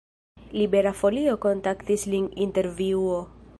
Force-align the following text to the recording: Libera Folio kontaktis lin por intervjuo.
Libera 0.59 0.93
Folio 1.01 1.35
kontaktis 1.45 2.07
lin 2.15 2.29
por 2.33 2.43
intervjuo. 2.47 3.21